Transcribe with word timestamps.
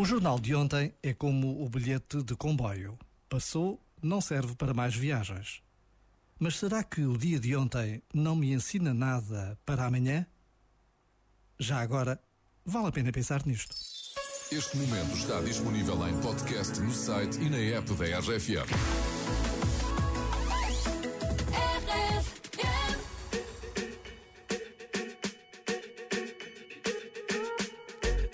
O 0.00 0.04
jornal 0.06 0.40
de 0.40 0.54
ontem 0.54 0.94
é 1.02 1.12
como 1.12 1.62
o 1.62 1.68
bilhete 1.68 2.22
de 2.22 2.34
comboio. 2.34 2.98
Passou, 3.28 3.78
não 4.02 4.18
serve 4.18 4.54
para 4.54 4.72
mais 4.72 4.94
viagens. 4.94 5.60
Mas 6.38 6.56
será 6.56 6.82
que 6.82 7.02
o 7.02 7.18
dia 7.18 7.38
de 7.38 7.54
ontem 7.54 8.02
não 8.14 8.34
me 8.34 8.50
ensina 8.50 8.94
nada 8.94 9.58
para 9.66 9.84
amanhã? 9.84 10.26
Já 11.58 11.82
agora, 11.82 12.18
vale 12.64 12.86
a 12.86 12.92
pena 12.92 13.12
pensar 13.12 13.44
nisto. 13.44 13.76
Este 14.50 14.78
momento 14.78 15.14
está 15.14 15.38
disponível 15.42 16.08
em 16.08 16.18
podcast 16.22 16.80
no 16.80 16.94
site 16.94 17.38
e 17.38 17.50
na 17.50 17.58
app 17.58 17.92
da 17.92 18.20
RFM. 18.20 19.19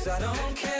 Cause 0.00 0.08
I 0.08 0.18
don't 0.18 0.56
care 0.56 0.79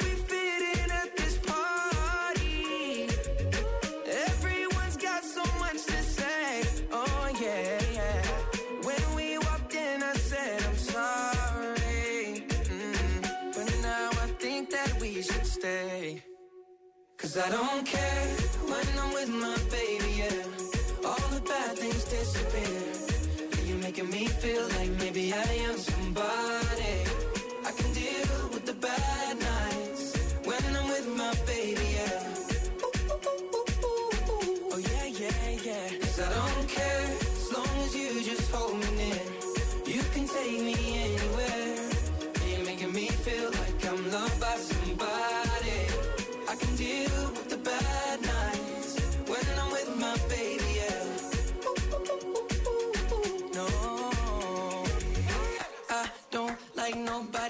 Cause 17.33 17.45
I 17.45 17.49
don't 17.49 17.85
care 17.85 18.27
when 18.67 18.99
I'm 18.99 19.13
with 19.13 19.29
my 19.29 19.57
baby, 19.69 20.15
yeah. 20.17 21.07
All 21.07 21.29
the 21.29 21.39
bad 21.47 21.77
things 21.77 22.03
disappear. 22.03 22.50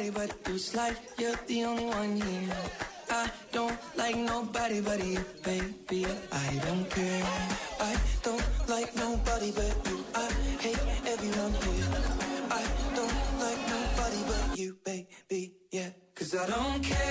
Nobody 0.02 0.28
but 0.28 0.50
you. 0.50 0.56
It's 0.56 0.76
like 0.76 0.98
you're 1.18 1.36
the 1.48 1.66
only 1.66 1.86
one 1.86 2.16
here. 2.22 2.56
I 3.10 3.30
don't 3.52 3.78
like 3.98 4.16
nobody 4.16 4.82
but 4.82 5.04
you, 5.06 5.24
baby. 5.44 6.06
I 6.32 6.62
don't 6.66 6.90
care. 6.90 7.24
I 7.80 7.96
don't 8.24 8.46
like 8.68 8.96
nobody 8.96 9.52
but 9.52 9.76
you. 9.90 10.04
I 10.16 10.32
hate 10.60 10.80
everyone 11.06 11.54
here. 11.54 11.88
I 12.50 12.64
don't 12.96 13.18
like 13.40 13.62
nobody 13.70 14.22
but 14.28 14.58
you, 14.58 14.78
baby. 14.84 15.54
Yeah, 15.72 15.90
cause 16.16 16.36
I 16.36 16.48
don't 16.48 16.84
care 16.84 17.11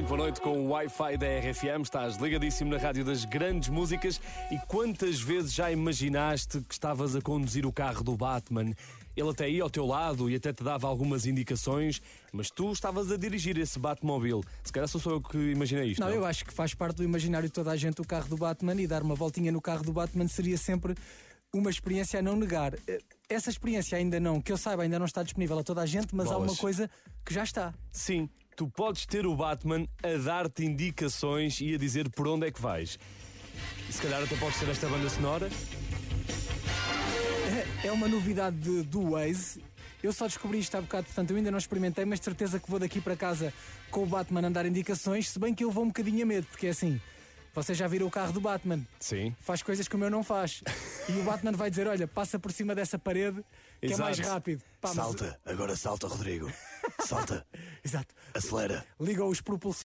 Muito 0.00 0.08
boa 0.08 0.20
noite 0.20 0.40
com 0.40 0.58
o 0.58 0.68
Wi-Fi 0.68 1.18
da 1.18 1.26
RFM. 1.26 1.82
Estás 1.82 2.16
ligadíssimo 2.16 2.70
na 2.70 2.78
rádio 2.78 3.04
das 3.04 3.26
grandes 3.26 3.68
músicas. 3.68 4.18
E 4.50 4.58
quantas 4.66 5.20
vezes 5.20 5.52
já 5.52 5.70
imaginaste 5.70 6.62
que 6.62 6.72
estavas 6.72 7.14
a 7.14 7.20
conduzir 7.20 7.66
o 7.66 7.72
carro 7.72 8.02
do 8.02 8.16
Batman? 8.16 8.72
Ele 9.14 9.28
até 9.28 9.50
ia 9.50 9.62
ao 9.62 9.68
teu 9.68 9.84
lado 9.84 10.30
e 10.30 10.34
até 10.34 10.54
te 10.54 10.64
dava 10.64 10.88
algumas 10.88 11.26
indicações, 11.26 12.00
mas 12.32 12.50
tu 12.50 12.72
estavas 12.72 13.12
a 13.12 13.18
dirigir 13.18 13.58
esse 13.58 13.78
Batmobile. 13.78 14.40
Se 14.64 14.72
calhar 14.72 14.88
sou 14.88 14.98
só 14.98 15.10
eu 15.10 15.20
que 15.20 15.36
imaginei 15.36 15.90
isto. 15.90 16.00
Não, 16.00 16.08
eu 16.08 16.24
acho 16.24 16.46
que 16.46 16.54
faz 16.54 16.72
parte 16.72 16.96
do 16.96 17.04
imaginário 17.04 17.48
de 17.48 17.52
toda 17.52 17.70
a 17.70 17.76
gente 17.76 18.00
o 18.00 18.04
carro 18.06 18.30
do 18.30 18.38
Batman 18.38 18.80
e 18.80 18.86
dar 18.86 19.02
uma 19.02 19.14
voltinha 19.14 19.52
no 19.52 19.60
carro 19.60 19.84
do 19.84 19.92
Batman 19.92 20.26
seria 20.28 20.56
sempre 20.56 20.94
uma 21.52 21.68
experiência 21.68 22.20
a 22.20 22.22
não 22.22 22.36
negar. 22.36 22.72
Essa 23.30 23.48
experiência 23.48 23.96
ainda 23.96 24.18
não, 24.18 24.40
que 24.40 24.50
eu 24.50 24.58
saiba, 24.58 24.82
ainda 24.82 24.98
não 24.98 25.06
está 25.06 25.22
disponível 25.22 25.56
a 25.56 25.62
toda 25.62 25.80
a 25.82 25.86
gente, 25.86 26.12
mas 26.16 26.26
há 26.28 26.34
Bolas. 26.34 26.50
uma 26.50 26.56
coisa 26.58 26.90
que 27.24 27.32
já 27.32 27.44
está. 27.44 27.72
Sim, 27.92 28.28
tu 28.56 28.66
podes 28.66 29.06
ter 29.06 29.24
o 29.24 29.36
Batman 29.36 29.86
a 30.02 30.16
dar-te 30.20 30.64
indicações 30.64 31.60
e 31.60 31.72
a 31.74 31.78
dizer 31.78 32.10
por 32.10 32.26
onde 32.26 32.48
é 32.48 32.50
que 32.50 32.60
vais. 32.60 32.98
E 33.88 33.92
se 33.92 34.02
calhar 34.02 34.20
até 34.20 34.34
podes 34.34 34.58
ter 34.58 34.68
esta 34.68 34.88
banda 34.88 35.08
sonora. 35.08 35.48
É- 37.82 37.86
É 37.86 37.92
uma 37.92 38.08
novidade 38.08 38.56
de- 38.58 38.82
do 38.82 39.10
Waze. 39.12 39.62
Eu 40.02 40.12
só 40.12 40.26
descobri 40.26 40.58
isto 40.58 40.74
há 40.76 40.80
bocado, 40.80 41.04
portanto 41.06 41.30
eu 41.30 41.36
ainda 41.36 41.50
não 41.52 41.58
experimentei, 41.58 42.04
mas 42.04 42.18
certeza 42.20 42.58
que 42.58 42.68
vou 42.68 42.80
daqui 42.80 43.00
para 43.00 43.14
casa 43.16 43.52
com 43.92 44.02
o 44.02 44.06
Batman 44.06 44.46
a 44.46 44.50
dar 44.50 44.66
indicações, 44.66 45.28
se 45.30 45.38
bem 45.38 45.54
que 45.54 45.62
eu 45.62 45.70
vou 45.70 45.84
um 45.84 45.88
bocadinho 45.88 46.22
a 46.24 46.26
medo, 46.26 46.46
porque 46.48 46.66
é 46.66 46.70
assim, 46.70 47.00
vocês 47.54 47.76
já 47.76 47.86
viram 47.88 48.06
o 48.06 48.10
carro 48.10 48.32
do 48.32 48.40
Batman, 48.40 48.80
Sim. 48.98 49.34
faz 49.40 49.62
coisas 49.62 49.86
que 49.88 49.96
o 49.96 49.98
meu 49.98 50.10
não 50.10 50.22
faz. 50.22 50.62
E 51.08 51.12
o 51.12 51.22
Batman 51.24 51.52
vai 51.52 51.68
dizer, 51.70 51.86
olha, 51.88 52.06
passa 52.06 52.38
por 52.38 52.52
cima 52.52 52.74
dessa 52.74 52.98
parede, 52.98 53.44
que 53.80 53.86
Exato. 53.86 54.02
é 54.02 54.04
mais 54.04 54.18
rápido. 54.18 54.62
Pá, 54.80 54.88
mas- 54.88 54.96
Salta, 54.96 55.40
agora 55.44 55.74
salta, 55.76 56.06
Rodrigo. 56.06 56.50
Salta, 57.06 57.46
Exato. 57.84 58.14
acelera. 58.34 58.84
Liga 59.00 59.24
os 59.24 59.40
propulsores. 59.40 59.78